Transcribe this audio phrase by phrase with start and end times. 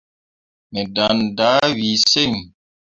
[0.71, 2.31] Me ɗaŋne dah wii sen.